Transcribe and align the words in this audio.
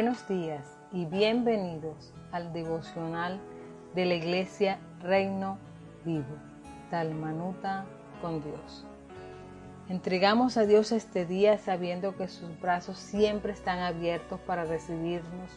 Buenos 0.00 0.26
días 0.28 0.64
y 0.92 1.04
bienvenidos 1.04 2.14
al 2.32 2.54
devocional 2.54 3.38
de 3.94 4.06
la 4.06 4.14
Iglesia 4.14 4.78
Reino 5.02 5.58
Vivo, 6.06 6.38
Talmanuta 6.88 7.84
con 8.22 8.42
Dios. 8.42 8.86
Entregamos 9.90 10.56
a 10.56 10.64
Dios 10.64 10.90
este 10.92 11.26
día 11.26 11.58
sabiendo 11.58 12.16
que 12.16 12.28
sus 12.28 12.58
brazos 12.62 12.96
siempre 12.96 13.52
están 13.52 13.80
abiertos 13.80 14.40
para 14.40 14.64
recibirnos, 14.64 15.50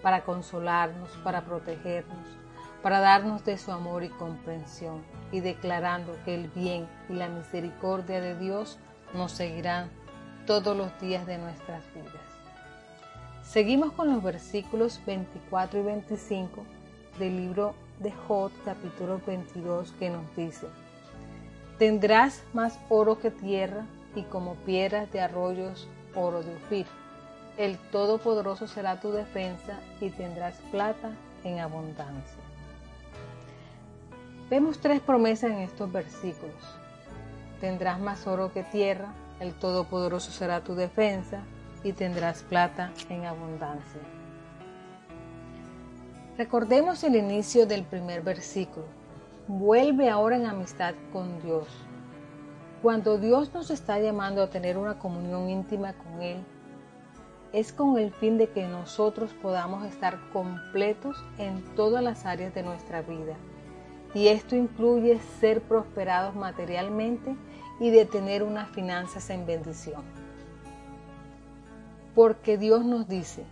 para 0.00 0.22
consolarnos, 0.22 1.10
para 1.24 1.40
protegernos, 1.40 2.28
para 2.84 3.00
darnos 3.00 3.44
de 3.44 3.58
su 3.58 3.72
amor 3.72 4.04
y 4.04 4.10
comprensión, 4.10 5.02
y 5.32 5.40
declarando 5.40 6.14
que 6.24 6.36
el 6.36 6.46
bien 6.50 6.86
y 7.08 7.14
la 7.14 7.28
misericordia 7.28 8.20
de 8.20 8.38
Dios 8.38 8.78
nos 9.12 9.32
seguirán 9.32 9.90
todos 10.46 10.76
los 10.76 11.00
días 11.00 11.26
de 11.26 11.38
nuestras 11.38 11.82
vidas. 11.94 12.27
Seguimos 13.48 13.92
con 13.92 14.12
los 14.12 14.22
versículos 14.22 15.00
24 15.06 15.80
y 15.80 15.82
25 15.82 16.64
del 17.18 17.34
libro 17.34 17.74
de 17.98 18.12
Jod, 18.12 18.52
capítulo 18.62 19.22
22, 19.26 19.92
que 19.92 20.10
nos 20.10 20.36
dice, 20.36 20.66
Tendrás 21.78 22.42
más 22.52 22.78
oro 22.90 23.18
que 23.18 23.30
tierra 23.30 23.86
y 24.14 24.24
como 24.24 24.54
piedras 24.54 25.10
de 25.12 25.22
arroyos 25.22 25.88
oro 26.14 26.42
de 26.42 26.54
Ufir. 26.56 26.84
El 27.56 27.78
Todopoderoso 27.90 28.66
será 28.66 29.00
tu 29.00 29.12
defensa 29.12 29.80
y 30.02 30.10
tendrás 30.10 30.56
plata 30.70 31.12
en 31.42 31.58
abundancia. 31.58 32.42
Vemos 34.50 34.78
tres 34.78 35.00
promesas 35.00 35.52
en 35.52 35.60
estos 35.60 35.90
versículos. 35.90 36.52
Tendrás 37.62 37.98
más 37.98 38.26
oro 38.26 38.52
que 38.52 38.62
tierra, 38.62 39.14
el 39.40 39.54
Todopoderoso 39.54 40.32
será 40.32 40.60
tu 40.60 40.74
defensa 40.74 41.44
y 41.84 41.92
tendrás 41.92 42.42
plata 42.42 42.92
en 43.08 43.24
abundancia. 43.24 44.00
Recordemos 46.36 47.02
el 47.04 47.16
inicio 47.16 47.66
del 47.66 47.84
primer 47.84 48.22
versículo. 48.22 48.86
Vuelve 49.48 50.08
ahora 50.08 50.36
en 50.36 50.46
amistad 50.46 50.94
con 51.12 51.40
Dios. 51.42 51.66
Cuando 52.82 53.18
Dios 53.18 53.52
nos 53.52 53.70
está 53.70 53.98
llamando 53.98 54.42
a 54.42 54.50
tener 54.50 54.78
una 54.78 54.98
comunión 54.98 55.48
íntima 55.48 55.94
con 55.94 56.22
Él, 56.22 56.44
es 57.52 57.72
con 57.72 57.98
el 57.98 58.12
fin 58.12 58.38
de 58.38 58.50
que 58.50 58.68
nosotros 58.68 59.34
podamos 59.42 59.84
estar 59.86 60.18
completos 60.32 61.16
en 61.38 61.64
todas 61.74 62.04
las 62.04 62.24
áreas 62.24 62.54
de 62.54 62.62
nuestra 62.62 63.02
vida. 63.02 63.34
Y 64.14 64.28
esto 64.28 64.54
incluye 64.54 65.18
ser 65.40 65.60
prosperados 65.62 66.36
materialmente 66.36 67.36
y 67.80 67.90
de 67.90 68.04
tener 68.04 68.42
unas 68.42 68.68
finanzas 68.70 69.28
en 69.30 69.44
bendición 69.46 70.27
porque 72.18 72.58
Dios 72.58 72.84
nos 72.84 73.06
dice 73.06 73.44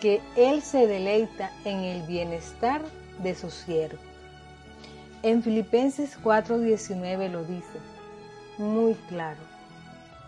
que 0.00 0.22
Él 0.36 0.62
se 0.62 0.86
deleita 0.86 1.52
en 1.66 1.80
el 1.80 2.00
bienestar 2.04 2.80
de 3.22 3.34
su 3.34 3.50
siervo. 3.50 3.98
En 5.22 5.42
Filipenses 5.42 6.16
4:19 6.24 7.28
lo 7.28 7.44
dice 7.44 7.78
muy 8.56 8.94
claro. 9.10 9.40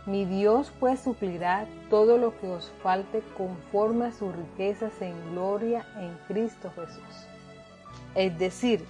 Mi 0.05 0.27
Dios 0.27 0.71
pues 0.79 1.01
suplirá 1.01 1.67
todo 1.89 2.19
lo 2.19 2.39
que 2.39 2.49
os 2.49 2.71
falte 2.83 3.23
conforme 3.39 4.09
a 4.09 4.13
sus 4.13 4.37
riquezas 4.37 4.93
en 5.01 5.15
gloria 5.31 5.87
en 5.99 6.15
Cristo 6.29 6.71
Jesús. 6.77 7.27
Es 8.15 8.39
decir, 8.39 8.85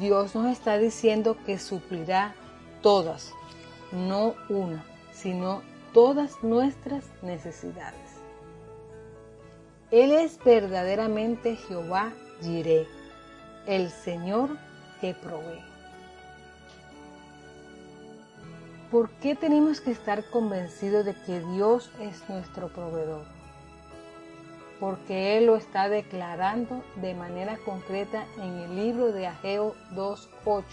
Dios 0.00 0.34
nos 0.34 0.50
está 0.50 0.78
diciendo 0.78 1.36
que 1.44 1.58
suplirá 1.58 2.34
todas, 2.80 3.34
no 3.92 4.34
una, 4.48 4.82
sino 5.12 5.60
todas 5.94 6.42
nuestras 6.42 7.04
necesidades. 7.22 8.18
Él 9.92 10.10
es 10.10 10.42
verdaderamente 10.44 11.54
Jehová 11.54 12.12
Jireh, 12.42 12.88
el 13.68 13.90
Señor 13.90 14.50
que 15.00 15.14
provee. 15.14 15.62
¿Por 18.90 19.08
qué 19.20 19.36
tenemos 19.36 19.80
que 19.80 19.92
estar 19.92 20.28
convencidos 20.30 21.04
de 21.04 21.14
que 21.14 21.38
Dios 21.52 21.90
es 22.00 22.28
nuestro 22.28 22.68
proveedor? 22.68 23.24
Porque 24.80 25.38
Él 25.38 25.46
lo 25.46 25.54
está 25.54 25.88
declarando 25.88 26.82
de 26.96 27.14
manera 27.14 27.56
concreta 27.64 28.26
en 28.36 28.58
el 28.58 28.76
libro 28.76 29.12
de 29.12 29.28
Ageo 29.28 29.76
2.8. 29.94 30.64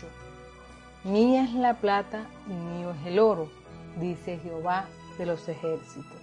Mía 1.03 1.43
es 1.43 1.53
la 1.53 1.75
plata 1.75 2.25
y 2.47 2.53
mío 2.53 2.91
es 2.91 3.07
el 3.07 3.19
oro, 3.19 3.49
dice 3.99 4.39
Jehová 4.39 4.87
los 5.25 5.47
ejércitos. 5.47 6.19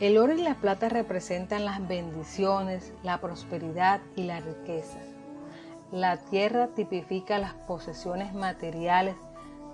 El 0.00 0.16
oro 0.16 0.32
y 0.32 0.40
la 0.40 0.54
plata 0.54 0.88
representan 0.88 1.66
las 1.66 1.86
bendiciones, 1.86 2.94
la 3.02 3.20
prosperidad 3.20 4.00
y 4.16 4.22
la 4.22 4.40
riqueza. 4.40 4.98
La 5.92 6.16
tierra 6.16 6.68
tipifica 6.68 7.38
las 7.38 7.52
posesiones 7.52 8.32
materiales, 8.32 9.16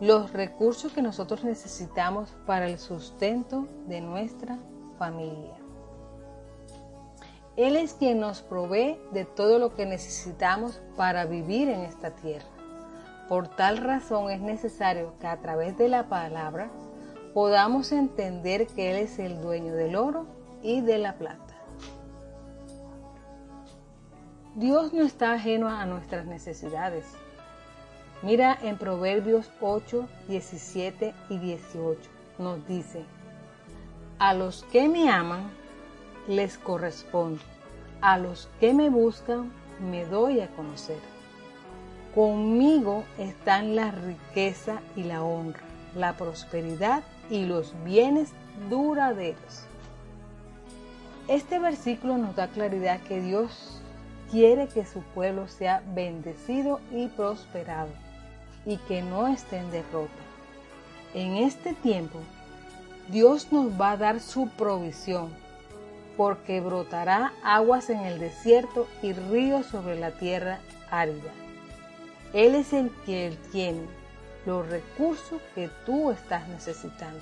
los 0.01 0.33
recursos 0.33 0.93
que 0.93 1.01
nosotros 1.01 1.45
necesitamos 1.45 2.35
para 2.45 2.67
el 2.67 2.79
sustento 2.79 3.69
de 3.87 4.01
nuestra 4.01 4.59
familia. 4.99 5.55
Él 7.57 7.77
es 7.77 7.95
quien 7.95 8.19
nos 8.19 8.43
provee 8.43 8.99
de 9.13 9.25
todo 9.25 9.59
lo 9.59 9.75
que 9.75 9.87
necesitamos 9.87 10.83
para 10.97 11.25
vivir 11.25 11.69
en 11.69 11.81
esta 11.81 12.11
tierra. 12.11 12.49
Por 13.29 13.49
tal 13.49 13.79
razón 13.79 14.31
es 14.31 14.41
necesario 14.41 15.15
que 15.21 15.27
a 15.27 15.41
través 15.41 15.79
de 15.79 15.89
la 15.89 16.09
palabra 16.09 16.69
podamos 17.37 17.93
entender 17.93 18.67
que 18.67 18.93
Él 18.93 18.97
es 18.97 19.19
el 19.19 19.43
dueño 19.43 19.75
del 19.75 19.95
oro 19.95 20.25
y 20.63 20.81
de 20.81 20.97
la 20.97 21.19
plata. 21.19 21.55
Dios 24.55 24.95
no 24.95 25.03
está 25.03 25.35
ajeno 25.35 25.69
a 25.69 25.85
nuestras 25.85 26.25
necesidades. 26.25 27.05
Mira 28.23 28.57
en 28.63 28.79
Proverbios 28.79 29.51
8, 29.61 30.09
17 30.29 31.13
y 31.29 31.37
18. 31.37 32.01
Nos 32.39 32.67
dice, 32.67 33.05
a 34.19 34.33
los 34.33 34.65
que 34.73 34.89
me 34.89 35.11
aman, 35.11 35.51
les 36.27 36.57
correspondo. 36.57 37.43
A 38.01 38.17
los 38.17 38.49
que 38.61 38.73
me 38.73 38.89
buscan, 38.89 39.53
me 39.79 40.07
doy 40.07 40.41
a 40.41 40.49
conocer. 40.57 41.01
Conmigo 42.15 43.05
están 43.19 43.77
la 43.77 43.91
riqueza 43.91 44.81
y 44.97 45.03
la 45.03 45.23
honra, 45.23 45.66
la 45.97 46.17
prosperidad 46.17 47.03
y 47.31 47.45
los 47.47 47.73
bienes 47.85 48.31
duraderos. 48.71 49.65
Este 51.29 51.59
versículo 51.59 52.19
nos 52.19 52.37
da 52.37 52.49
claridad 52.49 53.01
que 53.01 53.21
Dios 53.21 53.81
quiere 54.31 54.69
que 54.69 54.85
su 54.85 55.01
pueblo 55.01 55.49
sea 55.49 55.83
bendecido 55.95 56.81
y 56.93 57.09
prosperado 57.09 57.89
y 58.65 58.77
que 58.77 59.03
no 59.03 59.27
esté 59.27 59.59
en 59.59 59.71
derrota. 59.71 60.13
En 61.15 61.37
este 61.37 61.73
tiempo, 61.75 62.19
Dios 63.09 63.53
nos 63.53 63.81
va 63.81 63.93
a 63.93 63.97
dar 63.97 64.21
su 64.21 64.49
provisión, 64.49 65.31
porque 66.17 66.61
brotará 66.61 67.33
aguas 67.45 67.91
en 67.91 68.01
el 68.01 68.19
desierto 68.19 68.87
y 69.03 69.13
ríos 69.13 69.67
sobre 69.67 69.99
la 69.99 70.11
tierra 70.13 70.59
árida. 70.91 71.31
Él 72.33 72.55
es 72.55 72.73
el 72.73 72.91
que 73.05 73.37
tiene 73.53 73.87
los 74.47 74.67
recursos 74.69 75.43
que 75.55 75.69
tú 75.85 76.11
estás 76.11 76.49
necesitando. 76.49 77.21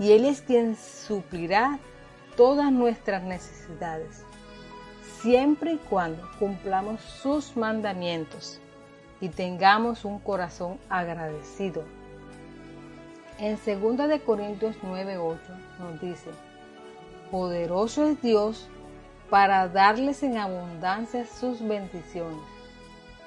Y 0.00 0.12
Él 0.12 0.24
es 0.24 0.40
quien 0.40 0.76
suplirá 0.76 1.78
todas 2.36 2.72
nuestras 2.72 3.22
necesidades, 3.22 4.24
siempre 5.20 5.74
y 5.74 5.76
cuando 5.76 6.22
cumplamos 6.38 7.00
sus 7.00 7.56
mandamientos 7.56 8.60
y 9.20 9.28
tengamos 9.28 10.04
un 10.04 10.18
corazón 10.18 10.78
agradecido. 10.88 11.84
En 13.38 13.56
2 13.56 14.08
de 14.08 14.20
Corintios 14.20 14.76
9:8 14.82 15.38
nos 15.78 16.00
dice, 16.00 16.30
poderoso 17.30 18.06
es 18.06 18.22
Dios 18.22 18.68
para 19.30 19.68
darles 19.68 20.22
en 20.22 20.38
abundancia 20.38 21.26
sus 21.26 21.60
bendiciones, 21.66 22.40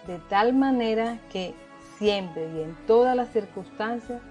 de 0.07 0.17
tal 0.29 0.53
manera 0.53 1.19
que 1.31 1.53
siempre 2.01 2.49
y 2.49 2.63
en 2.63 2.75
todas 2.87 3.15
las 3.15 3.29
circunstancias, 3.29 4.23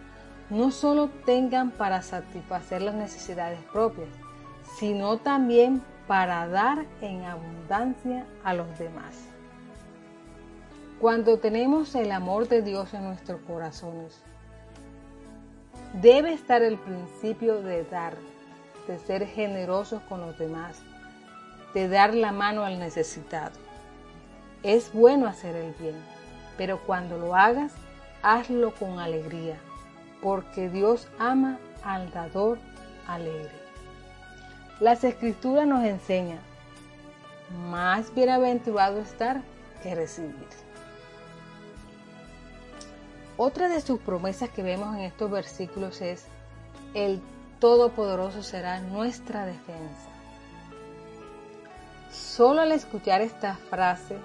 no 0.51 0.73
solo 0.73 1.09
tengan 1.25 1.71
para 1.71 2.03
satisfacer 2.03 2.83
las 2.83 2.97
necesidades 2.97 3.61
propias, 3.73 4.09
sino 4.77 5.19
también 5.19 5.81
para 6.09 6.49
dar 6.49 6.85
en 7.01 7.23
abundancia 7.23 8.27
a 8.43 8.55
los 8.55 8.77
demás. 8.77 9.21
Cuando 10.99 11.39
tenemos 11.39 11.95
el 11.95 12.11
amor 12.11 12.49
de 12.49 12.63
Dios 12.63 12.93
en 12.93 13.05
nuestros 13.05 13.41
corazones, 13.43 14.21
debe 16.03 16.33
estar 16.33 16.63
el 16.63 16.77
principio 16.77 17.63
de 17.63 17.85
dar, 17.85 18.15
de 18.89 18.99
ser 18.99 19.29
generosos 19.29 20.03
con 20.09 20.23
los 20.23 20.37
demás, 20.37 20.83
de 21.73 21.87
dar 21.87 22.15
la 22.15 22.33
mano 22.33 22.65
al 22.65 22.81
necesitado. 22.81 23.55
Es 24.65 24.93
bueno 24.93 25.29
hacer 25.29 25.55
el 25.55 25.73
bien 25.75 26.20
pero 26.61 26.79
cuando 26.79 27.17
lo 27.17 27.35
hagas, 27.35 27.73
hazlo 28.23 28.75
con 28.75 28.99
alegría, 28.99 29.57
porque 30.21 30.69
Dios 30.69 31.09
ama 31.19 31.59
al 31.83 32.13
dador 32.13 32.59
alegre. 33.07 33.51
Las 34.79 35.03
escrituras 35.03 35.67
nos 35.67 35.83
enseñan, 35.85 36.41
más 37.71 38.15
bienaventurado 38.15 39.01
estar 39.01 39.41
que 39.83 39.95
recibir. 39.95 40.35
Otra 43.39 43.71
de 43.71 43.81
sus 43.81 43.99
promesas 43.99 44.51
que 44.51 44.63
vemos 44.63 44.95
en 44.97 45.01
estos 45.01 45.31
versículos 45.31 46.03
es, 46.03 46.27
el 46.93 47.23
Todopoderoso 47.59 48.43
será 48.43 48.83
nuestra 48.83 49.47
defensa. 49.47 50.11
Solo 52.13 52.61
al 52.61 52.73
escuchar 52.73 53.23
esta 53.23 53.55
frase, 53.71 54.19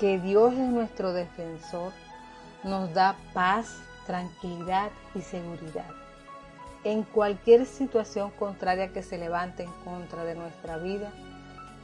que 0.00 0.18
Dios 0.18 0.54
es 0.54 0.70
nuestro 0.70 1.12
defensor, 1.12 1.92
nos 2.64 2.92
da 2.94 3.16
paz, 3.34 3.76
tranquilidad 4.06 4.90
y 5.14 5.20
seguridad. 5.20 5.90
En 6.84 7.02
cualquier 7.02 7.66
situación 7.66 8.30
contraria 8.30 8.88
que 8.94 9.02
se 9.02 9.18
levante 9.18 9.64
en 9.64 9.72
contra 9.84 10.24
de 10.24 10.34
nuestra 10.34 10.78
vida, 10.78 11.12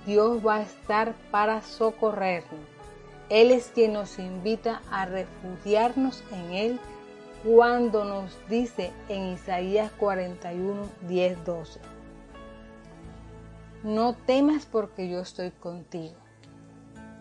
Dios 0.07 0.45
va 0.45 0.57
a 0.57 0.63
estar 0.63 1.13
para 1.31 1.61
socorrernos. 1.61 2.61
Él 3.29 3.51
es 3.51 3.71
quien 3.75 3.93
nos 3.93 4.19
invita 4.19 4.81
a 4.91 5.05
refugiarnos 5.05 6.25
en 6.33 6.53
Él 6.55 6.81
cuando 7.45 8.05
nos 8.05 8.39
dice 8.49 8.93
en 9.11 9.35
Isaías 9.35 9.93
41, 9.99 10.89
10, 11.07 11.45
12. 11.45 11.81
No 13.83 14.15
temas 14.15 14.65
porque 14.65 15.07
yo 15.11 15.21
estoy 15.21 15.51
contigo. 15.51 16.26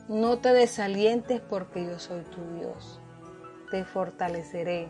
No 0.07 0.37
te 0.37 0.53
desalientes 0.53 1.41
porque 1.41 1.83
yo 1.83 1.97
soy 1.97 2.21
tu 2.25 2.39
Dios. 2.59 3.01
Te 3.71 3.85
fortaleceré. 3.85 4.87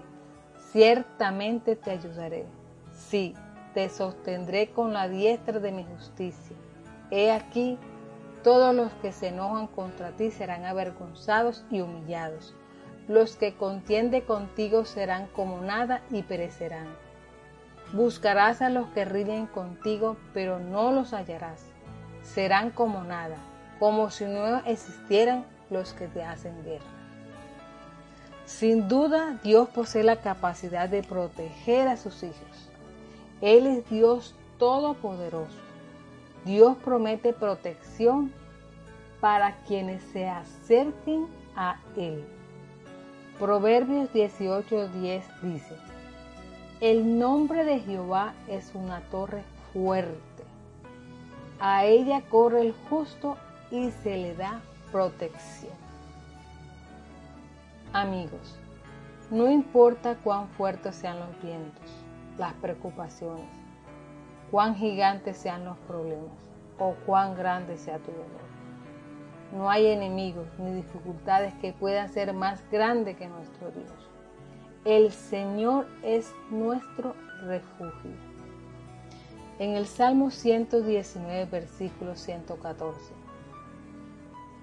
Ciertamente 0.73 1.77
te 1.77 1.91
ayudaré. 1.91 2.45
Sí, 2.91 3.33
te 3.73 3.87
sostendré 3.87 4.71
con 4.71 4.91
la 4.91 5.07
diestra 5.07 5.59
de 5.59 5.71
mi 5.71 5.85
justicia. 5.85 6.57
He 7.11 7.31
aquí, 7.31 7.77
todos 8.43 8.75
los 8.75 8.91
que 8.95 9.13
se 9.13 9.29
enojan 9.29 9.67
contra 9.67 10.11
ti 10.11 10.31
serán 10.31 10.65
avergonzados 10.65 11.63
y 11.71 11.79
humillados. 11.79 12.53
Los 13.07 13.37
que 13.37 13.55
contienden 13.55 14.19
contigo 14.19 14.83
serán 14.83 15.27
como 15.27 15.61
nada 15.61 16.01
y 16.11 16.23
perecerán. 16.23 16.87
Buscarás 17.93 18.61
a 18.61 18.69
los 18.69 18.89
que 18.89 19.05
ríen 19.05 19.47
contigo, 19.47 20.17
pero 20.33 20.59
no 20.59 20.91
los 20.91 21.13
hallarás. 21.13 21.63
Serán 22.21 22.71
como 22.71 23.03
nada, 23.05 23.37
como 23.79 24.09
si 24.09 24.25
no 24.25 24.57
existieran 24.65 25.45
los 25.69 25.93
que 25.93 26.07
te 26.07 26.23
hacen 26.23 26.63
guerra. 26.63 26.85
Sin 28.45 28.87
duda, 28.87 29.39
Dios 29.43 29.69
posee 29.69 30.03
la 30.03 30.17
capacidad 30.17 30.87
de 30.87 31.01
proteger 31.01 31.87
a 31.87 31.97
sus 31.97 32.21
hijos. 32.23 32.69
Él 33.41 33.65
es 33.65 33.89
Dios 33.89 34.35
todopoderoso. 34.59 35.57
Dios 36.45 36.77
promete 36.83 37.33
protección 37.33 38.31
para 39.19 39.57
quienes 39.67 40.03
se 40.13 40.29
acerquen 40.29 41.27
a 41.55 41.79
Él. 41.97 42.23
Proverbios 43.39 44.13
18:10 44.13 45.23
dice, 45.41 45.75
El 46.79 47.17
nombre 47.17 47.65
de 47.65 47.79
Jehová 47.79 48.33
es 48.47 48.71
una 48.75 49.01
torre 49.09 49.43
fuerte. 49.73 50.43
A 51.59 51.85
ella 51.85 52.21
corre 52.29 52.61
el 52.61 52.73
justo 52.89 53.37
y 53.71 53.91
se 53.91 54.17
le 54.17 54.35
da 54.35 54.61
protección. 54.91 55.73
Amigos, 57.93 58.57
no 59.31 59.49
importa 59.49 60.17
cuán 60.23 60.47
fuertes 60.49 60.95
sean 60.95 61.19
los 61.19 61.41
vientos, 61.41 61.89
las 62.37 62.53
preocupaciones, 62.55 63.45
cuán 64.51 64.75
gigantes 64.75 65.37
sean 65.37 65.65
los 65.65 65.77
problemas 65.79 66.31
o 66.77 66.93
cuán 67.05 67.35
grande 67.35 67.77
sea 67.77 67.97
tu 67.99 68.11
dolor. 68.11 68.45
No 69.55 69.69
hay 69.69 69.87
enemigos 69.87 70.47
ni 70.57 70.73
dificultades 70.73 71.53
que 71.55 71.71
puedan 71.73 72.09
ser 72.09 72.33
más 72.33 72.61
grandes 72.71 73.15
que 73.15 73.27
nuestro 73.27 73.71
Dios. 73.71 73.91
El 74.83 75.11
Señor 75.11 75.87
es 76.03 76.33
nuestro 76.51 77.15
refugio. 77.43 78.11
En 79.57 79.71
el 79.71 79.87
Salmo 79.87 80.31
119, 80.31 81.45
versículo 81.45 82.15
114. 82.15 83.13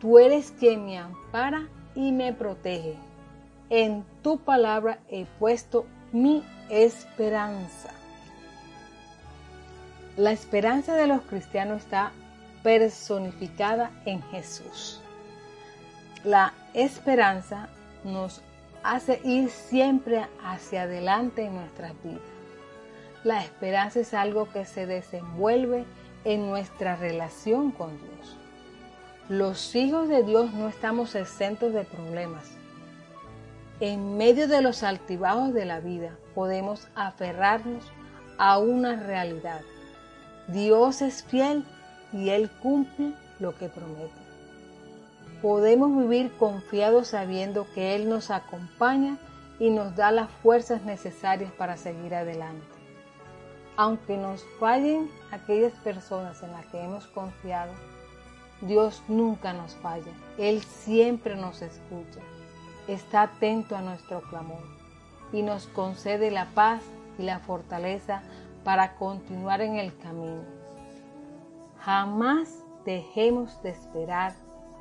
Tú 0.02 0.18
eres 0.18 0.52
quien 0.58 0.84
me 0.84 0.98
ampara 0.98 1.68
y 1.94 2.10
me 2.10 2.32
protege. 2.32 2.96
En 3.70 4.04
tu 4.20 4.38
palabra 4.38 4.98
he 5.08 5.26
puesto 5.38 5.86
mi 6.10 6.42
esperanza. 6.70 7.90
La 10.16 10.32
esperanza 10.32 10.96
de 10.96 11.06
los 11.06 11.22
cristianos 11.22 11.82
está 11.82 12.10
personificada 12.64 13.92
en 14.04 14.20
Jesús. 14.24 15.00
La 16.24 16.52
esperanza 16.74 17.68
nos 18.02 18.42
hace 18.82 19.20
ir 19.22 19.50
siempre 19.50 20.26
hacia 20.44 20.82
adelante 20.82 21.44
en 21.44 21.54
nuestras 21.54 21.92
vidas. 22.02 22.20
La 23.22 23.40
esperanza 23.44 24.00
es 24.00 24.14
algo 24.14 24.50
que 24.50 24.64
se 24.64 24.84
desenvuelve 24.84 25.84
en 26.24 26.50
nuestra 26.50 26.96
relación 26.96 27.70
con 27.70 27.96
Dios. 27.98 28.41
Los 29.32 29.74
hijos 29.74 30.10
de 30.10 30.22
Dios 30.24 30.52
no 30.52 30.68
estamos 30.68 31.14
exentos 31.14 31.72
de 31.72 31.84
problemas 31.84 32.50
en 33.80 34.18
medio 34.18 34.46
de 34.46 34.60
los 34.60 34.82
altibajos 34.82 35.54
de 35.54 35.64
la 35.64 35.80
vida 35.80 36.16
podemos 36.34 36.86
aferrarnos 36.94 37.82
a 38.36 38.58
una 38.58 38.94
realidad. 38.94 39.62
Dios 40.48 41.00
es 41.02 41.24
fiel 41.24 41.64
y 42.12 42.28
Él 42.28 42.50
cumple 42.62 43.14
lo 43.40 43.56
que 43.56 43.68
promete. 43.68 44.12
Podemos 45.40 45.96
vivir 45.96 46.30
confiados 46.36 47.08
sabiendo 47.08 47.66
que 47.74 47.96
Él 47.96 48.08
nos 48.08 48.30
acompaña 48.30 49.16
y 49.58 49.70
nos 49.70 49.96
da 49.96 50.12
las 50.12 50.30
fuerzas 50.30 50.82
necesarias 50.82 51.50
para 51.52 51.76
seguir 51.76 52.14
adelante. 52.14 52.66
Aunque 53.76 54.16
nos 54.16 54.44
fallen 54.60 55.10
aquellas 55.32 55.72
personas 55.78 56.40
en 56.44 56.52
las 56.52 56.66
que 56.66 56.80
hemos 56.80 57.08
confiado, 57.08 57.72
Dios 58.62 59.02
nunca 59.08 59.52
nos 59.52 59.74
falla. 59.74 60.12
Él 60.38 60.62
siempre 60.62 61.36
nos 61.36 61.62
escucha 61.62 62.20
está 62.88 63.22
atento 63.22 63.76
a 63.76 63.82
nuestro 63.82 64.22
clamor 64.22 64.62
y 65.32 65.42
nos 65.42 65.66
concede 65.68 66.30
la 66.30 66.46
paz 66.46 66.82
y 67.18 67.22
la 67.22 67.38
fortaleza 67.40 68.22
para 68.64 68.96
continuar 68.96 69.60
en 69.60 69.76
el 69.76 69.96
camino. 69.98 70.42
Jamás 71.80 72.64
dejemos 72.84 73.62
de 73.62 73.70
esperar 73.70 74.34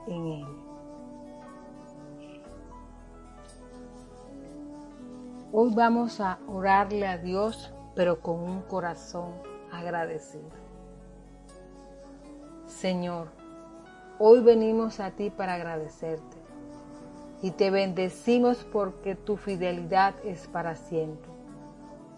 en 0.07 0.27
Él. 0.27 0.47
Hoy 5.53 5.73
vamos 5.73 6.21
a 6.21 6.39
orarle 6.47 7.07
a 7.07 7.17
Dios, 7.17 7.73
pero 7.95 8.21
con 8.21 8.39
un 8.39 8.61
corazón 8.61 9.33
agradecido. 9.71 10.50
Señor, 12.67 13.27
hoy 14.23 14.39
venimos 14.39 14.99
a 14.99 15.09
ti 15.09 15.31
para 15.31 15.55
agradecerte 15.55 16.37
y 17.41 17.49
te 17.49 17.71
bendecimos 17.71 18.63
porque 18.71 19.15
tu 19.15 19.35
fidelidad 19.35 20.13
es 20.23 20.47
para 20.47 20.75
siempre. 20.75 21.31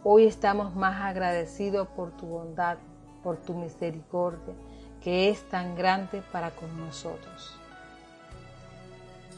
Hoy 0.03 0.25
estamos 0.25 0.75
más 0.75 1.01
agradecidos 1.01 1.87
por 1.87 2.11
tu 2.11 2.25
bondad, 2.25 2.77
por 3.23 3.37
tu 3.37 3.53
misericordia, 3.53 4.53
que 5.01 5.29
es 5.29 5.43
tan 5.43 5.77
grande 5.77 6.21
para 6.33 6.51
con 6.51 6.77
nosotros. 6.77 7.55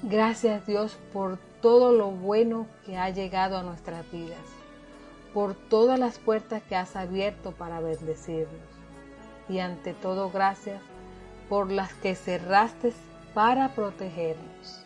Gracias 0.01 0.65
Dios 0.65 0.97
por 1.13 1.37
todo 1.61 1.91
lo 1.91 2.09
bueno 2.09 2.65
que 2.83 2.97
ha 2.97 3.11
llegado 3.11 3.59
a 3.59 3.63
nuestras 3.63 4.11
vidas, 4.11 4.41
por 5.35 5.53
todas 5.53 5.99
las 5.99 6.17
puertas 6.17 6.63
que 6.63 6.75
has 6.75 6.95
abierto 6.95 7.51
para 7.51 7.79
bendecirnos 7.79 8.57
y 9.47 9.59
ante 9.59 9.93
todo 9.93 10.31
gracias 10.31 10.81
por 11.49 11.71
las 11.71 11.93
que 11.93 12.15
cerraste 12.15 12.93
para 13.33 13.69
protegernos. 13.69 14.83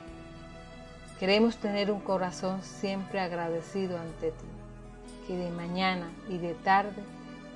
Queremos 1.20 1.58
tener 1.58 1.92
un 1.92 2.00
corazón 2.00 2.64
siempre 2.64 3.20
agradecido 3.20 3.98
ante 3.98 4.32
ti, 4.32 4.48
que 5.28 5.36
de 5.36 5.50
mañana 5.52 6.10
y 6.30 6.38
de 6.38 6.54
tarde 6.54 7.04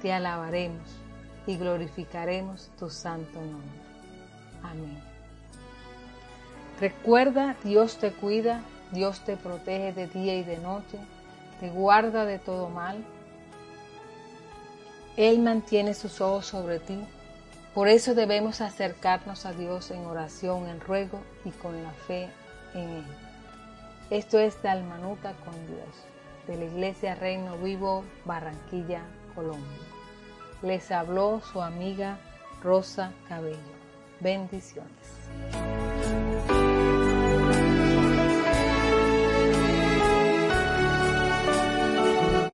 te 0.02 0.12
alabaremos 0.12 0.82
y 1.48 1.58
glorificaremos 1.58 2.70
tu 2.78 2.90
santo 2.90 3.40
nombre. 3.40 3.82
Amén. 4.64 5.14
Recuerda, 6.80 7.56
Dios 7.64 7.98
te 7.98 8.12
cuida, 8.12 8.62
Dios 8.92 9.22
te 9.22 9.38
protege 9.38 9.94
de 9.94 10.08
día 10.08 10.36
y 10.36 10.44
de 10.44 10.58
noche, 10.58 10.98
te 11.60 11.70
guarda 11.70 12.26
de 12.26 12.40
todo 12.40 12.70
mal. 12.70 13.04
Él 15.16 15.40
mantiene 15.40 15.94
sus 15.94 16.20
ojos 16.22 16.48
sobre 16.48 16.80
ti. 16.80 17.00
Por 17.74 17.88
eso 17.88 18.14
debemos 18.14 18.62
acercarnos 18.62 19.48
a 19.48 19.52
Dios 19.52 19.90
en 19.90 20.06
oración, 20.06 20.68
en 20.68 20.80
ruego 20.80 21.22
y 21.44 21.50
con 21.50 21.84
la 21.84 21.92
fe 21.92 22.30
en 22.76 22.90
Él. 22.90 23.06
Esto 24.12 24.38
es 24.38 24.62
Dalmanuta 24.62 25.34
con 25.44 25.56
Dios, 25.66 26.06
de 26.46 26.58
la 26.58 26.66
Iglesia 26.66 27.16
Reino 27.16 27.58
Vivo, 27.58 28.04
Barranquilla, 28.26 29.02
Colombia. 29.34 29.88
Les 30.62 30.92
habló 30.92 31.42
su 31.52 31.64
amiga 31.64 32.20
Rosa 32.62 33.12
Cabello. 33.28 33.58
Bendiciones. 34.20 35.73